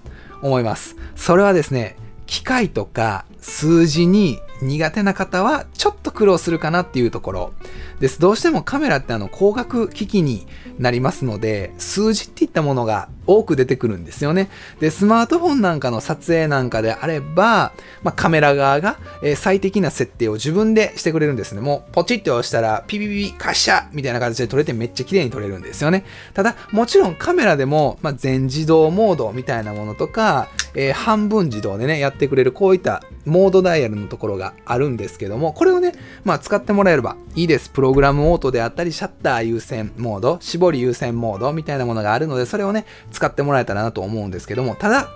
[0.42, 0.96] 思います。
[1.16, 7.52] それはですね、機械とか数字に苦手な方はちょっと苦労するかなっていうところ
[8.00, 8.20] です。
[8.20, 10.46] どうしてもカメラってあの光学機器に
[10.78, 14.48] なりますので、数字っていったものが多く出てくるんですよね。
[14.80, 21.60] で、スマートフォンなんかの撮影なんかであれば、まあ、カメラ側が、え、最適な設定を自分でしてくれるんですね。
[21.60, 26.04] もうポチッと押したらピピピピカッシャみたいな形で撮れてめっちゃ綺麗に撮れるんですよね。
[26.34, 35.92] ただ、もちろんカメラでも、まあ、全自動モードみたいなものとか、えー、半分自動でね、やってくれるこういったモードダイヤルのところがあるんですけども、これをね、
[36.24, 37.68] まあ使ってもらえればいいです。
[37.70, 45.08] プロログラムオートであったり、シャッター優先モード、絞り優先モードみたいなものがあるので、それをね、使ってもらえたらなと思うんですけども、ただ、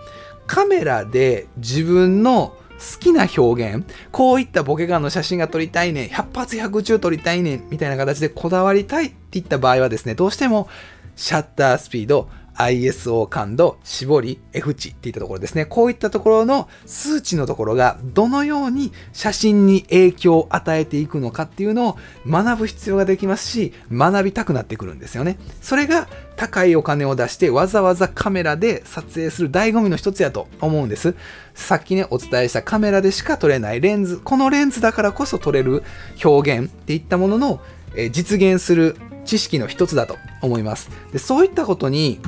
[0.47, 10.67] カメラで自分の好きな表現、こういったボケガンの写真が撮りたいね、100発100中撮りたいね、みたいな形でこだわりたいっていった場合はですね、どうしても
[11.15, 15.65] シャッタースピード、ISO 感度、絞り、F 値っていったところですね。
[15.65, 25.39] こういったところの数値のところがどのように写真に影響を与えていくのかっていうのを学ぶ必要ができますし、学びたくなってくるんですよね。
[25.61, 31.15] それが高いお金を出してわざわざカメラで撮影する醍醐味の一つやと思うんです。
[31.55, 35.83] さっきね、お伝えしたカメラでしか撮れないレンズ、このレンズだからこそ撮れる
[36.25, 37.61] 表現っていったものの
[37.97, 40.91] え実現する知識の一つだと思います。
[41.13, 42.21] でそういったことに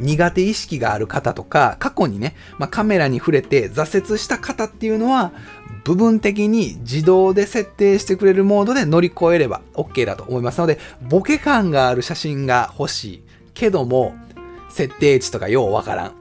[0.00, 5.32] 苦手意識がある方とか、過去にね、まあ、カメラに触れて挫折した方っていうのは、
[5.84, 13.22] 部分的に自動で設定してくれるモードで乗り越えれば OK だと思いますので、ボケ感がある写真が欲しい
[13.54, 14.14] けども、
[14.70, 16.19] 設定値とかようわからん。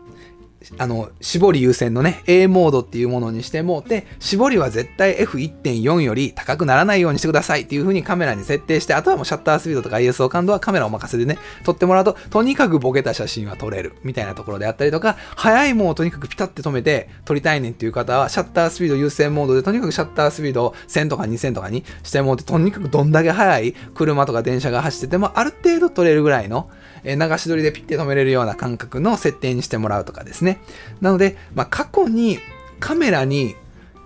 [0.78, 26.70] あの、絞り優先のね、A モードっていうものにしても、で、絞りは絶対 F1.4 より高くならないようにしてくださいっていう風にカメラに設定して、あとはもうシャッタースピードとか ISO 感度はカメラお任せでね、撮ってもらうと、とにかくボケた写真は撮れるみたいなところであったりとか、速いものをとにかくピタって止めて撮りたいねんっていう方は、シャッタースピード優先モードで、とにかくシャッタースピードを1000とか2000とかにしてもって、とにかくどんだけ速い車とか電車が走ってても、ある程度撮れるぐらいの、
[27.04, 30.62] え流し撮りでピッて止めれるような感覚の設定にしてもらうとかですね。
[31.02, 32.40] なので、まあ、過去に
[32.80, 33.56] カメラに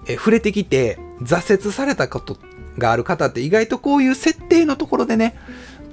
[0.07, 2.37] え触れてきて挫折されたこと
[2.77, 5.35] がある方って意外とこういう設定のところでね、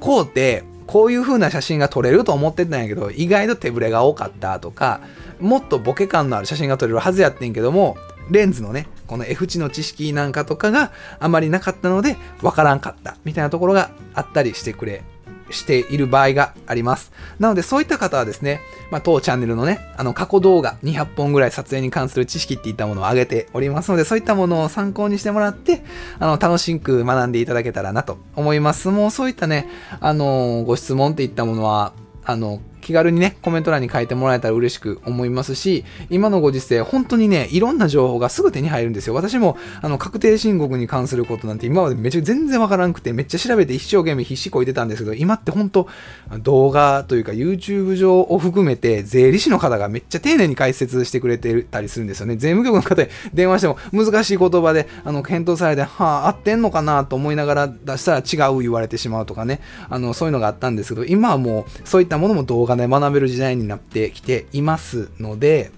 [0.00, 5.00] こうてこういう風な写真が撮れると思ってたんやけど、意外と手ぶれが多かったとか、
[5.38, 7.96] もっとボケ感のある写真が撮れるはずやってんけども、
[8.30, 15.04] レンズのね、この F 値の知識なんかとかがあまりなかったので、わからんかったみたいなところがあったりしてくれ
[15.50, 17.12] している場合があります。
[17.38, 18.60] なのでそういった方はですね、
[18.90, 25.82] まあ、当チャンネルのね、あの過去動画200本ぐらい撮影に関する知識っていったものを上げておりますので、そういったものを参考にしてもらって、
[26.18, 28.88] あの、楽しく学んでいただけたらなと思います。
[28.88, 29.68] もうそういったね、
[30.00, 31.92] あの、ご質問っていったものは、
[32.24, 39.14] あの、気軽にね、コメント欄に書いてもらえたら嬉しく思いますし、今のご時世、本当にね、いろんな情報がすぐ手に入るんですよ。
[39.14, 45.86] 私も、あの、確定申告に関することなんて今までめちゃ全然わからんくて、めっちゃ調べて一生懸命必死こいてたんですけど、今って本当、
[46.40, 52.34] 動画というか YouTube 上を含めて、税理士の方がめっちゃ丁寧に解説してくれてたりするんですよね。
[52.34, 65.70] 税務局の方に電話しても難しい言葉で、あの、検討されて、はあ、合ってんのかなと思いながら出したら違う言われてしまうとかね、あの、そういうのがあったんですけど、今はもう、そういったものも動画でね学べる時代になってきていますので、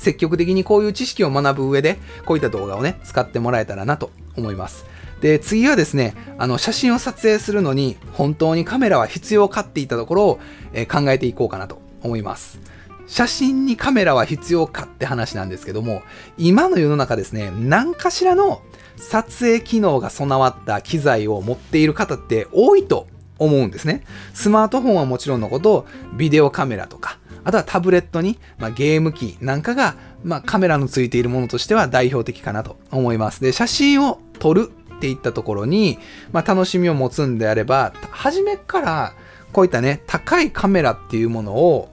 [0.00, 4.86] 積極的にこういう知識を学ぶ上で、こういった動画をね、使ってもらえたらなと思います。
[5.20, 10.40] で、次はですね、あの、写真を撮影するのに、本当にカメラは必要かっていったところを、
[10.72, 12.58] えー、考えていこうかなと思います。
[13.06, 16.02] 写真にカメラは必要かって話なんですけども、
[16.38, 18.62] 今の世の中ですね、何かしらの
[18.96, 23.06] 撮影機能が備わった機材を持っている方って多いと
[23.40, 24.04] 思うんですね。
[24.32, 33.40] スマートフォンはもちろんのこと、ビデオカメラとか、あとはタブレットに、まあ、ゲーム機なんかが、まあ、カメラのついているものとしては代表的かなと思います。
[33.40, 35.98] で、写真を撮るっていったところに、
[36.32, 39.14] まあ、楽しみを持つんであれば、初めから
[39.52, 41.88] こういったね、高いカメラっていうものを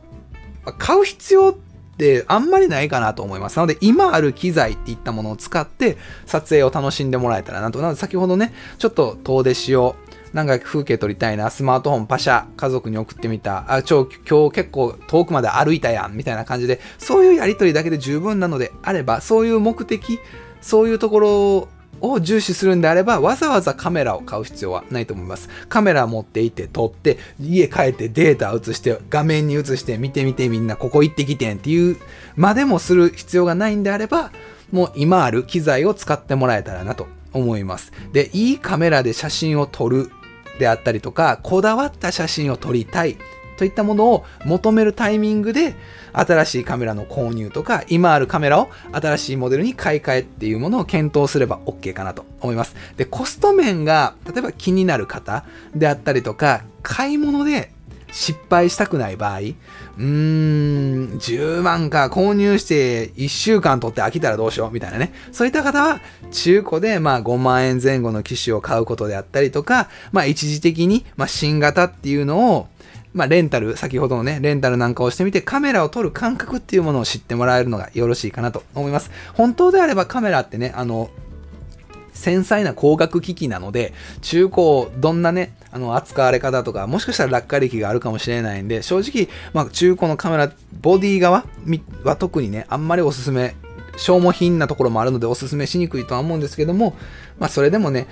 [0.78, 1.56] 買う必要っ
[1.98, 3.58] てあんまりないかなと思います。
[3.58, 7.80] なので、今ある機材っていったものを使って撮影を楽しんでもらえたらなと。
[7.80, 10.07] なので、先ほどね、ちょっと遠出しよう。
[10.38, 20.20] なんか風景撮りたいな、スマートフォンパシャ、家族に送ってみた、あ、超今日結構遠くまで歩いたやん、みたいな感じで、そういうやりとりだけで十分なのであれば、そういう目的、
[20.62, 21.68] そういうところ
[22.02, 25.50] を重視するんであれば、わざわざカメラを買う必要はないと思います。
[25.70, 31.98] カメラ持っていて、撮って、家帰ってデータ映して、画面に映して、見てみてみんな、ここ行ってきてんっていう
[32.36, 34.32] までもする必要がないんであれば、
[34.72, 37.92] もう今ある機材を使ってもらえたらなと思います。
[38.14, 40.12] で、いいカメラで写真を撮る
[40.58, 43.18] であったりとか、こだわった写真を撮りたい
[43.58, 45.76] といったものを求めるタイミングで、
[46.14, 52.76] 新しいカメラの購入とか、今あるカメラを新しいモデルに買い替えっていうものを検討すれば OK かなと思います。
[52.96, 55.46] で、コスト面が、例えば気になる方
[55.76, 57.72] であったりとか、買い物で
[58.12, 65.14] 失敗したくない場合、うーん、10万か購入して1週間取って飽きたらどうしようみたいなね。
[65.32, 66.00] そういった方は
[66.32, 72.68] 中古でまあ5万円前後の機種を買うことであったりとか、まあ一時的にまあ新型っていうのを
[73.14, 79.10] まあ、レンタル、先ほどのね、レンタルなんかをしてみて、カメラを撮る感覚っていうものを知ってもらえるのがよろしいかなと思います。
[79.34, 81.10] 本当であればカメラってね、あの、
[82.18, 90.52] 繊細な光学機器なので、中古、どんなね、あの、扱われ方とか、もしかしたら落下歴があるかもしれないんで、正直、まあ、中古のカメラ、
[90.82, 91.46] ボディ側
[92.04, 93.56] は特にね、あんまりおすすめ、
[93.98, 96.96] 消耗品なところもあるのでおすすめしにくいとは思うんですけども、
[97.40, 98.08] まあ、それでもね、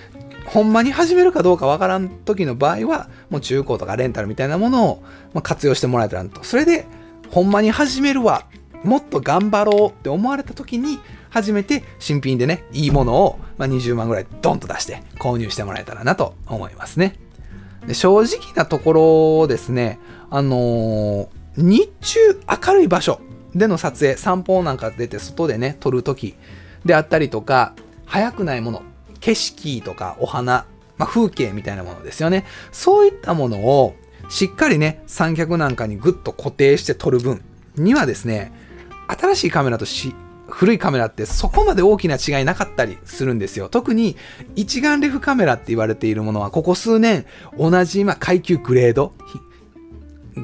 [0.45, 5.03] ほんまに始めるかどうかわからん時の場合は、もう中古とかレンタルみたいなものを
[5.33, 6.43] ま活用してもらえたらと。
[6.43, 6.85] それで、
[7.31, 8.45] ほんまに始めるわ、
[8.83, 10.99] もっと頑張ろうって思われた時に、
[11.35, 17.19] 初めて新品でね、いいものを、ま20万ぐらいドンと出して購入してもらえたらなと思いますね。
[17.85, 21.27] で正直なところですね、あのー、
[21.57, 22.19] 日中
[22.65, 23.19] 明るい場所
[23.53, 26.35] での撮影、散歩なんか出て外でね、撮るとき
[26.85, 27.73] であったりとか、
[28.05, 28.83] 早くないもの、
[29.19, 30.65] 景色とかお花、
[30.97, 32.45] まあ、風景みたいなものですよね。
[32.71, 33.93] そういったものを
[34.29, 37.43] しっかりね、三脚なんかにグッと固定して撮る分
[37.75, 38.53] にはですね、
[39.09, 40.15] 新しいカメラとし
[40.47, 43.69] 古いカメラってそこまで大きな違いなかったりするんですよ。
[43.69, 44.15] 特に
[44.55, 47.25] 一眼レフカメラって言われているものはここ数年
[47.57, 49.13] 同じま階級グレード、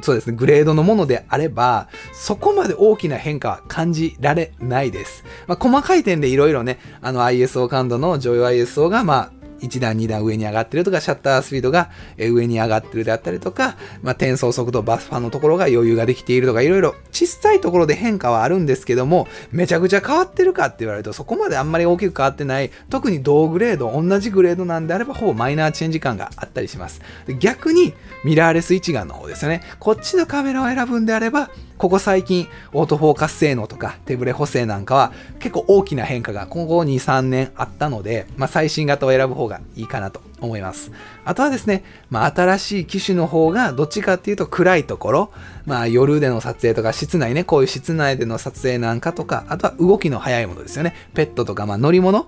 [0.01, 5.23] そうですね、グレードのものであれば、そこまで大きな変化は感じられないです。
[5.47, 27.01] まあ、細かい点でいろいろね、あの ISO 感度の常用 ISO が、まあ、1段2段上に上がってるとか、シャッタースピードが上に上がってるであったりとか、まあ、転送速度、バスファのところが余裕ができているとか、いろいろ小さいところで変化はあるんですけども、めちゃくちゃ変わってるかって言われると、そこまであんまり大きく変わってない、特に同グレード、同じグレードなんであれば、ほぼマイナーチェンジ感があったりします。
[27.39, 27.93] 逆に、
[28.23, 29.61] ミラーレス一眼の方ですよね。
[29.79, 31.49] こっちのカメラを選ぶんであれば、
[31.81, 40.91] ここ最近、オートフォーカス性能とか手ブレ補正なんかは結構大きな変化が今後2、3年あったので、まあ、最新型を選ぶ方がいいかなと思います。
[41.25, 45.31] あとはですね、まあ、新しい機種の方がどっちかっていうと暗いところ、
[45.65, 50.93] まあ、夜での撮影とか室内ね、こういう室内での撮影なんかとか、あとは動きの速いものですよね。
[51.15, 52.27] ペットとか、まあ、乗り物。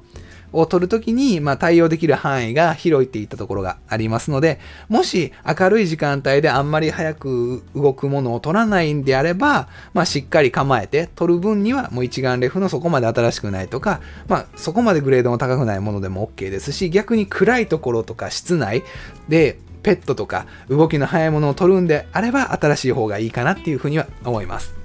[0.54, 18.84] を取るときに、まあ、対応できる範囲が広いっていったところがありますので、もし明るい時間帯であんまり早く動くものを取らないんであれば、まあ、しっかり構えて取る分にはもう一眼レフのそこまで新しくないとか、まあ、そこまでグレードの高くないものでも OK ですし、逆に暗いところとか室内
[19.28, 24.76] でペットとか動きの速いものを取るんであれば新しい方がいいかなっていうふうには思います。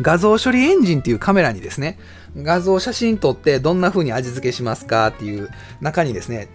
[0.00, 1.98] 画像処理エンジンっていうカメラにですね、
[2.36, 6.48] 画像写真撮ってどんな風に味付けしますかっていう中にですね、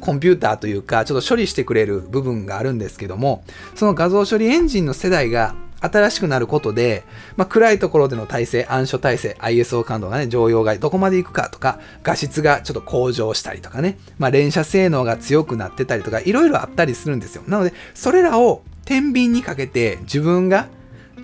[0.00, 3.44] コンピューターというか、ちょっと処理してくれる部分があるんですけども、
[3.74, 7.04] その画像処理エンジンの世代が新しくなることで、
[7.36, 17.42] まあ、暗いところでの体制、暗所体制、ISO 感度がね、常用外、どこまで行くかとか、画質がちょっと向上したりとかね、まあ、連射性能が強くなってたりとか、いろいろあったりするんですよ。
[17.46, 20.68] なので、それらを天秤にかけて自分が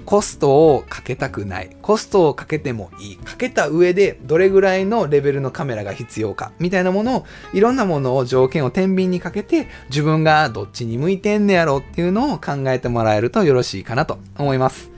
[0.05, 1.70] コストをかけたくない。
[1.82, 3.16] コストをかけてもいい。
[3.16, 6.52] かけた上でどれぐらいのレベルのカメラが必要か。
[6.59, 14.90] みたいなものを、いろんなものを条件を天秤にかけて、自分がどっちに向いてんねやろっていうのを考えてもらえるとよろしいかなと思います。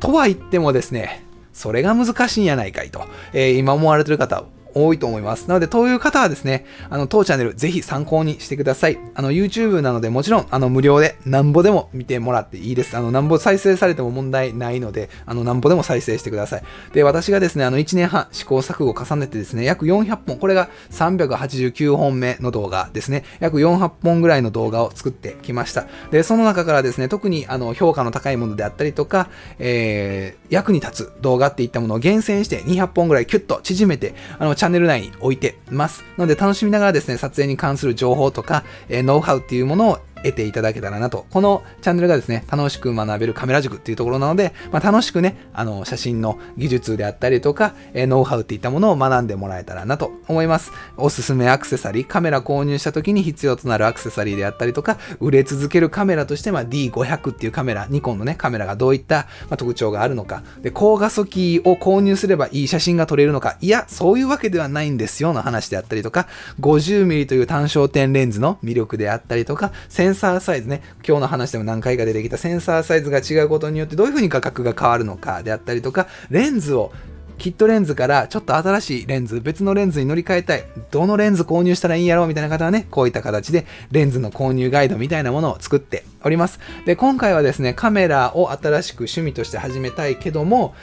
[0.00, 4.44] とは言ってもですね、それが難しいんやないかいと、えー、今思われてる方
[4.86, 5.48] 多いと思います。
[5.48, 8.98] なので、そういう方はですね、あの、当チャンネルぜひ参考にしてください。
[9.14, 12.96] あの、YouTube なのでもちろん、あの、無料でなんぼでも見てもらっていいです。
[12.96, 16.62] あの、なんぼ再生されても問題ないので、あの、なんぼでも再生してください。
[16.92, 25.86] で、私がですね、あの、1年半試行錯誤を重ねてですね、約400本、これが389本目の動画ですね、約400本ぐらいの動画を作ってきました。
[26.10, 36.04] で、その中からですね、特に、あの、評価の高いものであったりとか、えー、役に立つ動画っていったものを厳選して200本ぐらいキュッと縮めて、あの、チャンャンネル内に置いてます。
[36.16, 41.26] ので楽しみながらですね、撮影に関する情報とか、えー、ノウハウっていうものを得ていただけたらなと。
[41.30, 50.72] このチャンネルがですね、楽しく学べるカメラ塾っていうところなので、まあ、楽しくね、あの、写真の技術であったりとか、えー、ノウハウっていったものを学んでもらえたらなと思います。
[50.96, 66.28] おすすめアクセサリー、カメラ購入した時に必要となるアクセサリーであったりとか、売れ続けるカメラとして、まあ、D500 っていうカメラ、ニコンのね、カメラがどういった、まあ、特徴があるのか、で、高画素機を購入すればいい写真が撮れるのか、いや、そういうわけではないんですよの話であったりとか、
[66.60, 76.92] 50mm という単焦点レンズの魅力であったりとか、センンサーサイズね、今日の話でも何回か出てきたセンサーサイズが違うことによってどういうふうに価格が変わるのかであったりとか、レンズを
[77.38, 80.64] キットレンズからちょっと新しいレンズ、別のレンズに乗り換えたい。
[80.90, 86.58] どのレンズ購入したらいいんやろうみたいな方はね、こういった形でレンズの購入ガイドみたいなものを作っております。
[86.84, 90.74] で、今回はですね、カメラを新しく趣味として始めたいけども、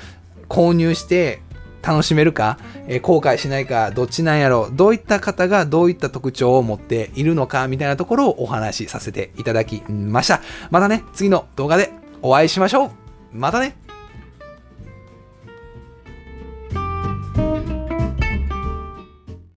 [0.48, 1.42] 購入して
[1.86, 2.58] 楽しめるか、
[2.88, 10.42] えー、後悔しないか、どっちなんやろう、どういった方がどういった特徴を持っているのか、みたいなところをお話しさせていただきました。
[10.72, 12.92] またね、次の動画でお会いしましょう
[13.32, 13.85] またね